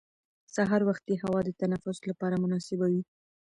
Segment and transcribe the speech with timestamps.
[0.55, 3.01] سهار وختي هوا د تنفس لپاره مناسبه وي